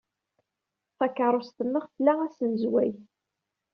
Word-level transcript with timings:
Takeṛṛust-nneɣ 0.97 1.85
tla 1.95 2.13
asnezway. 2.25 2.91